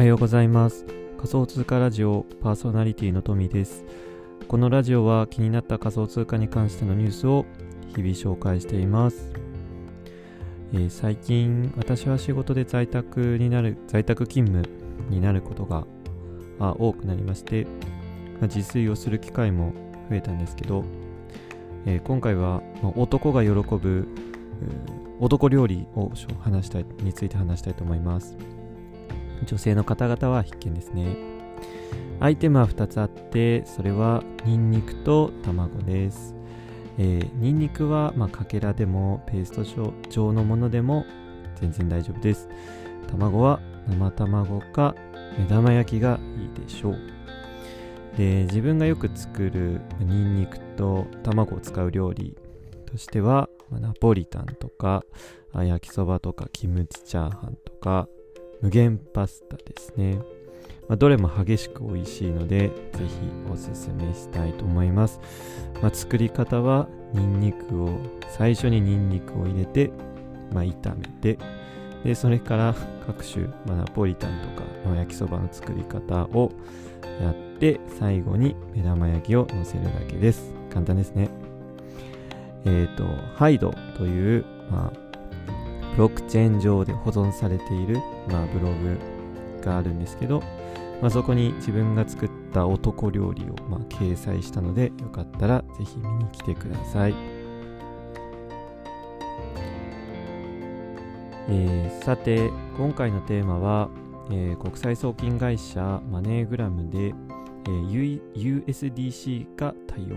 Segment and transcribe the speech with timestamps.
[0.00, 0.86] はようございます。
[1.18, 3.84] 仮想通貨ラジオパーソナリティのトミーです。
[4.48, 7.44] このラジオは気になった仮想通貨に関してのニュースを
[7.94, 9.30] 日々紹介しています、
[10.72, 14.66] えー、最近私は仕事で在宅になる在宅勤務
[15.10, 15.84] になることが
[16.58, 19.74] 多くなりまして、まあ、自炊をする機会も
[20.08, 20.82] 増えたんですけど、
[21.84, 24.08] えー、今回は、ま、男が喜ぶ
[25.20, 26.10] 男料理を
[26.40, 28.59] 話したいについて話したいと思います。
[29.46, 31.16] 女性の方々は必見ですね。
[32.20, 36.34] アイテムは2つあって、それはニンニクと卵です。
[36.98, 41.06] えー、ニンニクは、まあ、かけらでもペースト状のものでも
[41.60, 42.48] 全然大丈夫です。
[43.08, 44.94] 卵は生卵か
[45.38, 46.98] 目玉焼きがいいでしょう。
[48.18, 52.36] で、自分がよく作るニンニクと卵を使う料理
[52.84, 55.04] としては、まあ、ナポリタンとか
[55.54, 58.08] 焼きそばとかキムチチャーハンとか
[58.60, 60.18] 無限パスタですね。
[60.88, 63.06] まあ、どれも激しく美味しいので、ぜひ
[63.52, 65.20] おすすめしたいと思います。
[65.80, 69.90] まあ、作り方は、ニンニクを、最初にニンニクを入れて、
[70.52, 71.38] まあ、炒めて、
[72.04, 72.74] で、それから
[73.06, 76.50] 各種、まあ、ナポリタンとか、ま、焼きそばの作り方を
[77.20, 80.52] やって、最後に目玉焼きを乗せるだけです。
[80.72, 81.28] 簡単ですね。
[82.64, 83.04] えっ、ー、と、
[83.36, 85.09] ハイドという、まあ、
[86.00, 88.98] ロックチェーン上で保存されている、まあ、ブログ
[89.60, 90.40] があるんですけど、
[91.02, 97.14] まあ、そこに自分が作った男料理を、まあ、掲載したのでよかったらぜひ見に来てください、
[101.50, 103.90] えー、さて今回のテーマは、
[104.30, 110.16] えー、国際送金会社マネーグラムで、えー、USDC が対応、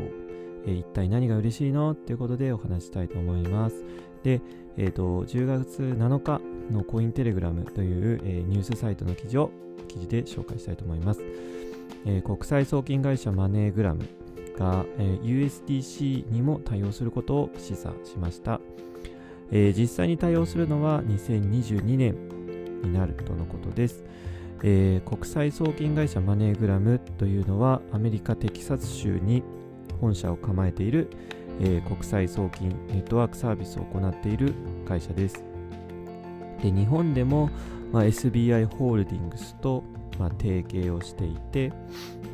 [0.65, 1.93] えー、一体何が嬉しいの？
[1.93, 3.83] ということでお話したいと思います。
[4.23, 4.41] で、
[4.77, 9.51] えーと、10月7日のコインテレグラムという、えー、ニュースサイトの記事を
[9.87, 11.21] 記事で紹介したいと思います。
[12.05, 14.05] えー、国際送金会社マネーグラム
[14.57, 18.59] が、えー、USDC にも対応することを示唆しました、
[19.51, 22.15] えー、実際に対応するのは2022年
[22.81, 24.03] になるとのことです。
[24.65, 29.43] えー、国際送金会社マネーグラムというのはアメリカ・テキサス州に
[29.99, 31.09] 本社を構えている、
[31.61, 34.53] えー、国際送金ネットワークサービスを行っている
[34.87, 35.43] 会社です。
[36.61, 37.49] で日本でも、
[37.91, 39.83] まあ、SBI ホールディングスと、
[40.17, 41.71] まあ、提携をしていて、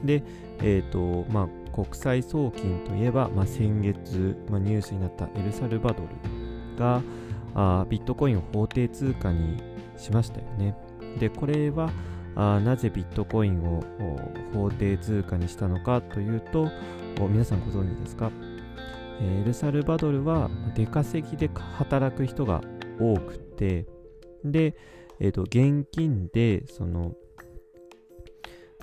[0.03, 0.23] で、
[0.61, 6.09] えーとまあ、国際送金といえば、まあ、先月、まあ、ニュースになったエルサルバドル
[6.77, 7.01] が
[7.55, 9.57] あビットコインを法定通貨に
[9.97, 10.75] しましたよね。
[11.19, 11.89] で、これは
[12.35, 13.83] あなぜビットコインを
[14.53, 16.69] 法定通貨にしたのかというと、
[17.29, 18.31] 皆さんご存知ですか？
[19.21, 22.61] エルサルバドルは出稼ぎで働く人が
[22.99, 23.85] 多くて、
[24.43, 24.75] で、
[25.19, 27.13] えー、と現金でその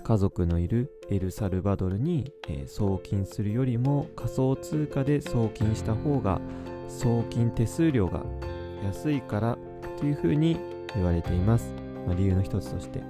[0.06, 6.40] 家族のいるエルサルバドルに、え、送金するよりも仮想通貨で送金した方が
[6.88, 8.22] 送金手数料が
[8.84, 9.58] 安いから
[9.98, 10.58] というふうに
[10.94, 11.74] 言われています。
[12.06, 13.02] まあ、理由の一つとして。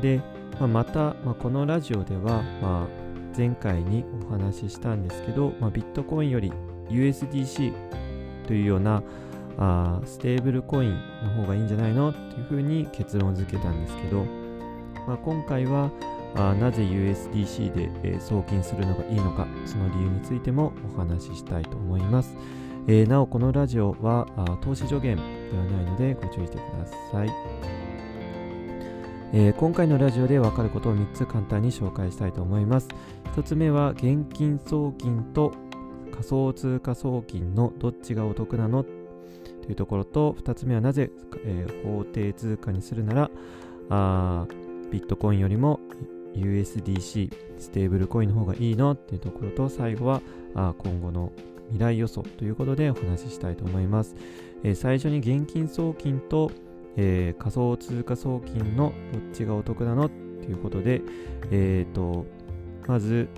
[0.00, 0.20] で、
[0.58, 3.05] まあ、また、まあ、このラジオでは、まあ、
[3.36, 6.52] 前回にお話ししたんですけど、まあ、ビットコインより
[6.88, 7.72] USDC
[8.46, 9.02] というような
[9.58, 10.90] あステーブルコイン
[11.22, 14.24] の方がいいんじゃないのっていうふうに結論付けたんですけど、
[15.06, 15.90] まあ、今回は
[16.34, 22.36] あなぜ USDC で、えー、送金するのがいいのかその理由についてもお話ししたいと思います、
[22.86, 25.22] えー、なおこのラジオはあ投資助言で
[25.56, 27.30] はないのでご注意してください。
[29.38, 32.88] えー、今回のラジオで分かることを3つ簡単に紹介したいと思います。
[33.34, 35.52] 1つ目は現金送金と
[36.10, 38.82] 仮想通貨送金のどっちがお得なの？
[38.82, 38.88] と
[39.68, 41.10] いうところと2つ目はなぜ、
[41.44, 43.30] えー、法定通貨にするなら
[43.90, 44.46] あ
[44.90, 45.80] ビットコインよりも
[46.34, 48.92] USDC ステーブルコインの方がいいの？
[48.92, 50.22] っていうところと最後は
[50.54, 51.30] あ今後の
[51.72, 54.16] 未来予想ということでお話ししたいと思います、
[54.62, 56.50] えー、最初に現金送金と
[56.96, 61.02] えー、仮想通貨送金のどっちがお得なのっていうことで、
[61.50, 62.26] えーと、
[62.86, 63.28] まず、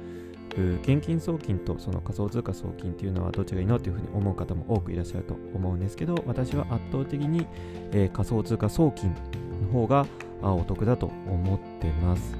[0.83, 7.47] 現金送金とその仮想通貨送金っていうのはどっちがいいのっていうふうに思う方も多くいらっしゃると思うんですけど私は圧倒的に、
[7.93, 9.15] えー、仮想通貨送金
[9.63, 10.07] の方が
[10.43, 12.37] お得だと思ってます。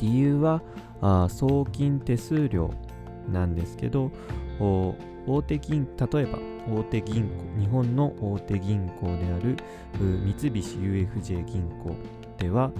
[0.00, 0.62] 理由は
[1.00, 2.72] あ送金手数料
[3.32, 4.10] なんですけど
[4.60, 6.38] 大手銀例えば
[6.74, 9.56] 大手銀行日本の大手銀行である
[9.98, 11.96] 三菱 UFJ 銀行
[12.38, 12.72] では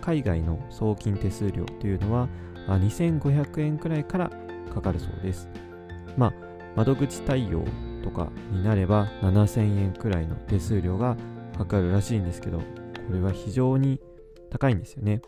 [0.00, 2.28] 海外の送金手数料というのは
[2.68, 4.30] 2500円くらいから
[4.72, 5.48] かかるそうです。
[6.16, 6.32] まあ、
[6.76, 7.64] 窓口対応
[8.02, 11.16] とかになれば7000円くらいの手数料が
[11.56, 12.64] かかるらしいんですけど、こ
[13.12, 14.00] れは非常に
[14.50, 15.22] 高いんですよね。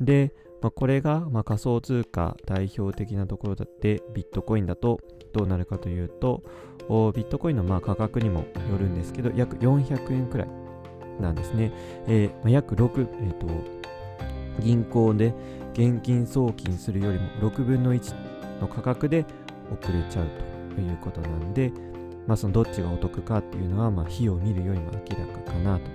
[0.00, 5.00] で、まあ、これがま仮想通貨代表的なところだってビットコインだと
[5.32, 6.42] どうなるかというと
[6.88, 10.48] ビットコインのま価格にもよるんですけど約400円くらい
[11.20, 11.72] なんですね。
[12.06, 13.46] えー、ま約6、えーと、
[14.60, 15.34] 銀行で
[15.74, 18.14] 現金送金するよりも6分の1
[18.60, 19.24] の価格で
[19.70, 20.26] 遅れちゃう
[20.74, 21.72] ということなんで、
[22.26, 25.90] まあ、そのどっちがお得かっていうのは、まあ、費を見るよりも明らかかなと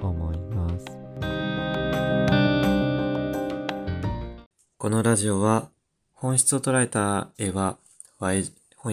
[0.00, 2.43] 思います。
[4.84, 5.70] このラジオは
[6.12, 7.78] 本質を捉えた絵は
[8.20, 8.52] 翻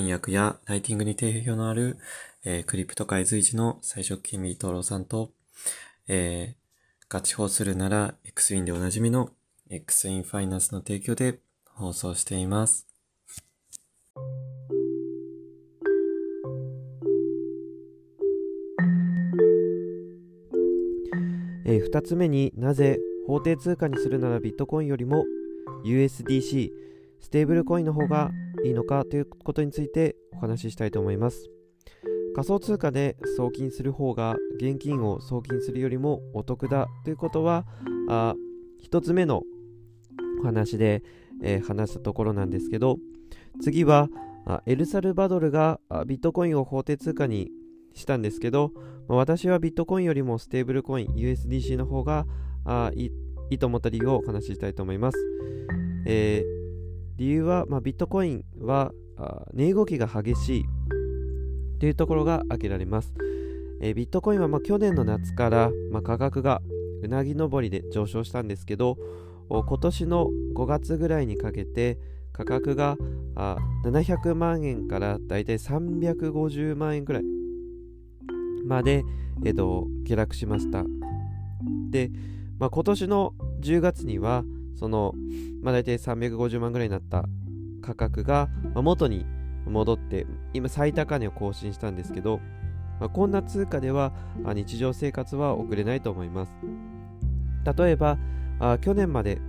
[0.10, 1.98] 訳やライティングに定評のある、
[2.46, 5.32] えー、クリプト界随一の最初金美太郎さんと、
[6.08, 9.32] えー、ガチ法するなら X ウィンでおなじみの
[9.70, 11.40] X インファイナンスの提供で
[11.74, 12.88] 放送しています。
[21.66, 22.98] えー、2つ目になぜ
[23.28, 25.26] 法定通貨にするならビットコインよりも
[25.86, 26.70] USDC
[27.20, 28.32] ステーブルコインの方が
[28.64, 31.50] いいのかということについてお話ししたいと思います。
[32.34, 37.66] 仮想通貨で送金する方が現金を送金するよりもお得だということは
[38.08, 38.36] あ
[38.90, 39.44] 1つ目の
[40.42, 41.04] お話で、
[41.44, 42.98] えー、話したところなんですけど
[43.62, 44.10] 次は
[44.66, 47.52] エルサルバドルがビットコインを法定通貨に
[47.94, 48.72] したんですけど、
[49.08, 52.26] まあ、私はビットコインよりもステーブルコイン USDC の方が
[52.66, 53.12] あい
[53.52, 55.18] いいと思った理由をお話ししたいと思います。
[56.06, 58.94] えー、理由は、まあ、ビットコインは
[59.54, 60.66] 値動きが激しい
[61.80, 63.14] というところが挙げられます。
[63.82, 66.62] えー、ビットコインはまあ去年の夏から、まあ、価格が
[67.04, 68.98] うなぎ登りで上昇したんですけど、
[69.50, 72.00] 今年の5月ぐらいにかけて
[72.32, 72.96] 価格が
[73.36, 77.24] あ700万円からだいたい350万円くらい
[78.66, 79.04] まで、
[79.44, 80.86] えー、と下落しました。
[81.90, 82.12] で、
[82.62, 84.44] まあ、今年の10月には
[84.76, 85.16] その、
[85.64, 87.26] まあ、大体350万ぐらいになった
[87.82, 89.26] 価格が、元に
[89.66, 92.40] 戻って今最高値を更新したんですけど、
[93.00, 94.14] まあ、こんな通貨では
[94.44, 96.52] 日常生活は送れないと思います。
[97.76, 98.20] 例えば
[98.60, 99.42] あ去年まで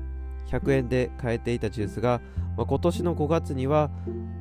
[0.49, 2.23] 100円で買えていたジュースが、
[2.57, 3.91] まあ、今年の5月には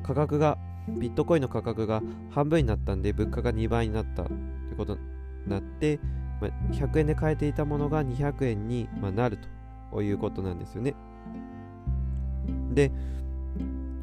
[0.02, 0.56] 価格が
[0.88, 4.34] ビットコインの価格が半分になったんで物価が2倍になったとい
[4.72, 5.00] うことに
[5.46, 6.00] なって、
[6.42, 9.38] ま、100円で買えていたものが200円になる
[9.92, 10.94] ということなんですよね
[12.72, 12.90] で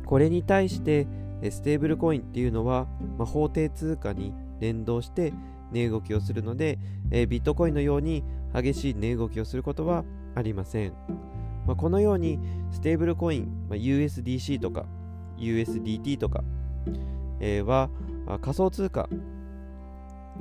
[0.06, 1.08] これに対して
[1.52, 2.88] ステーブルコインっていうのは、
[3.18, 5.34] まあ、法定通貨に連動して
[5.72, 6.80] 値動きをするので、
[7.12, 10.04] えー、ビットコインのように激しい値動きをすることは
[10.36, 10.94] ありません。
[11.66, 12.40] まあ、このように
[12.72, 14.86] ステーブルコイン、まあ、USDC とか
[15.38, 16.44] USDT とか、
[17.40, 17.90] えー、は
[18.42, 19.08] 仮想通貨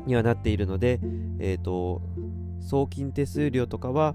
[0.07, 1.01] にはなっているので、
[1.39, 2.03] えーと
[2.61, 4.15] 送金手数料とかは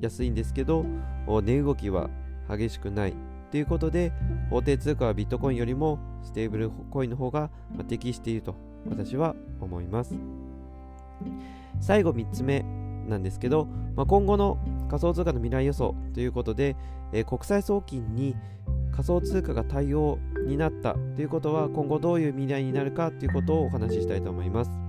[0.00, 0.84] 安いんですけど
[1.26, 2.10] 値動きは
[2.48, 3.14] 激しくない
[3.50, 4.12] ということで、
[4.48, 7.50] 法定通貨はビットコインよりもステーブルコインの方が
[7.86, 8.54] 適していると
[8.88, 10.14] 私は思います。
[11.80, 12.64] 最後3つ目
[13.08, 16.76] なんですけど、まあ、今後の仮想通貨の未来予想ということで、
[17.12, 18.36] えー、国際送金に
[18.92, 24.81] 仮想通貨が対応になったということは今後どういう未来になるかということをお話ししたいと思います。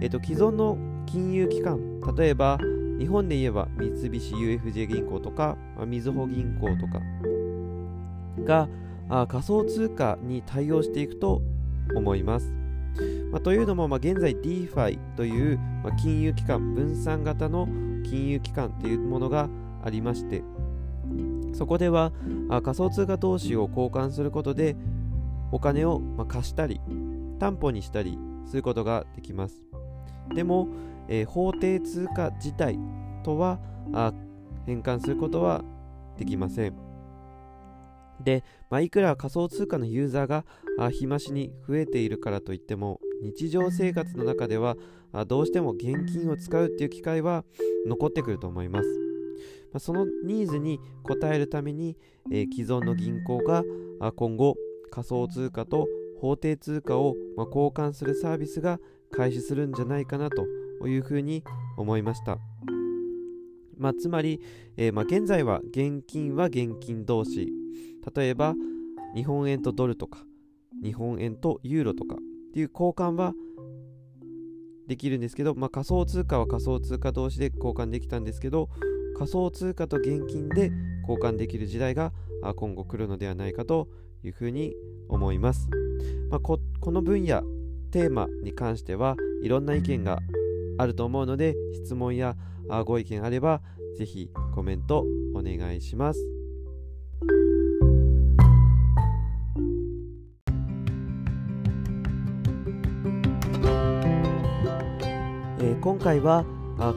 [0.00, 2.58] えっ、と既存の金融機関例えば
[2.98, 7.00] 日本で言えば三菱 UFJ 銀行とかみずほ銀行とか
[8.44, 8.68] が
[9.08, 11.42] あ仮想通貨に対応していくと
[11.94, 12.52] 思います。
[13.30, 17.66] まあ、というのも、まあ、現在 DeFi という、まあ、金融機関、分散型の
[18.04, 19.48] 金融機関というものが
[19.84, 20.42] ありまして、
[21.52, 22.12] そこでは
[22.48, 24.76] あ仮想通貨投資を交換することで
[25.52, 26.80] お金を、まあ貸したり、
[27.38, 29.67] 担保にしたりすることができます。
[30.34, 30.68] でも、
[31.08, 32.78] えー、法定通貨自体
[33.24, 33.58] とは
[33.92, 34.12] あ
[34.66, 35.64] 変換することは
[36.16, 36.74] できません。
[38.20, 40.44] で、まあ、いくら仮想通貨のユーザーが
[40.78, 44.76] あ日増しに増えているからといっても日常生活の中では
[45.12, 47.44] あどうしても現金を使うっていう機会は
[47.86, 48.88] 残ってくると思います。
[49.72, 51.96] まあ、そのニーズに応えるために、
[52.32, 53.62] えー、既存の銀行が
[54.00, 54.56] あ今後
[54.90, 55.86] 仮想通貨と
[56.20, 58.80] 法定通貨を、ま、交換するサービスが
[59.12, 60.46] 開始するんじゃないかなと
[60.86, 61.44] いうふうに
[61.76, 62.38] 思いました。
[63.76, 64.40] まあ、つまり、
[64.76, 67.52] えー、まあ、現在は現金は現金同士
[68.14, 68.54] 例えば
[69.14, 70.24] 日本円とドルとか
[70.82, 72.18] 日本円とユーロとかっ
[72.52, 73.34] ていう交換は
[74.86, 78.68] できるんですけど、まあ、仮想通貨は仮想通貨同士で交換できたんですけど
[79.16, 80.72] 仮想通貨と現金で
[81.02, 82.12] 交換できる時代が
[82.56, 83.88] 今後来るのではないかと
[84.24, 84.74] いうふうに
[85.08, 85.68] 思います、
[86.30, 87.42] まあ、ここの分野
[87.88, 90.20] テーマに関してはいろんな意見が
[90.78, 92.36] あると思うので質問や
[92.84, 93.60] ご意見あれば
[93.98, 95.04] ぜひコメント
[95.34, 96.20] お願いします。
[105.60, 106.44] えー、今回は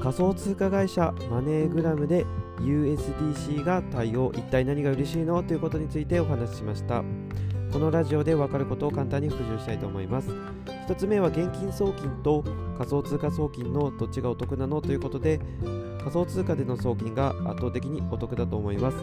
[0.03, 2.25] 仮想通貨会社マネーグラムで
[2.60, 7.03] USDC が対応一体何が嬉しいのということについてお話ししました
[7.74, 10.29] このラジオで分かることを簡単に復習したいと思います
[10.88, 12.43] 1つ目は現金送金と
[12.77, 15.39] 仮想通貨送金のどっちがお得なのということで
[16.00, 18.97] 仮想通貨での送金が圧倒的にお得だと思います、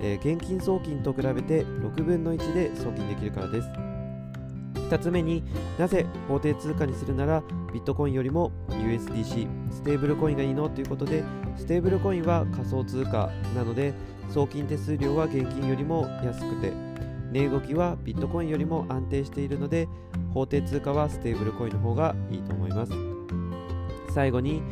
[0.00, 3.68] えー、現金送金と比べて6分の1で送金できるからです。
[4.88, 5.42] 2つ目に
[5.78, 7.42] なぜ法定通貨にするなら
[7.72, 11.24] ビットコインよりも USDC ステーブルコインがいいのということで
[11.56, 13.92] ステーブルコインは仮想通貨なので
[14.30, 16.72] 送金手数料は現金よりも安くて。
[17.36, 19.88] 値動きはビットコインよりも安定しているので
[20.32, 22.92] 法定通貨はステーブルコインの方がいいと思います。
[24.14, 24.62] 最後に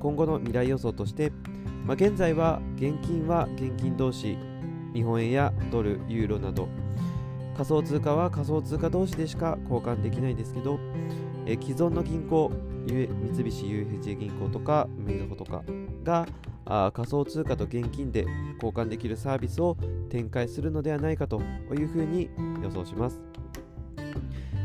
[0.00, 1.30] 今後の未来予想として、
[1.84, 4.38] まあ、現在は現金は現金同士
[4.94, 6.68] 日本円やドル、ユーロなど
[7.54, 10.78] 仮想通貨は仮想通貨同士でしか交換できないんですけど、
[11.44, 12.50] え既存の銀行、
[12.86, 15.62] 三菱 UFJ 銀行とかみずほとか
[16.02, 16.26] が
[16.66, 19.76] あ仮想通貨と現金で交換できるサービスを
[20.10, 21.40] 展開するのではないかと
[21.72, 22.28] いうふうに
[22.62, 23.20] 予想します。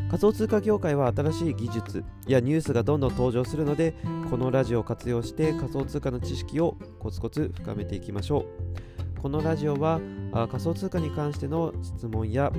[0.10, 3.96] 仮想通貨業界は新しい技術やニュースがどんどん登場するので
[4.30, 8.46] このラジオを活用して仮想通貨の知識をコツコツ深めていきましょ
[9.18, 9.22] う。
[9.22, 10.02] このラジオは
[10.34, 12.52] 仮想通貨に関しての質問や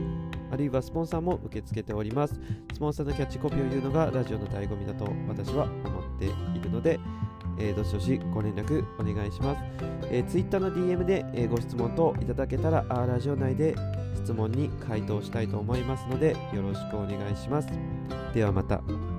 [0.52, 2.40] あるいはスポンサーも受け付けております。
[2.72, 7.00] スポンサーのキャッチコピーを言うのがラジオの醍醐味だと私は思っているので、
[7.58, 9.62] えー、どしどしご連絡お願いします。
[10.10, 13.74] えー、Twitter の DM で、えー、ご質問等いただけたら、あラジオ内で
[14.14, 17.68] 質問に回答したいと思いますので、よろしくお願いします。
[18.34, 19.11] ではまた。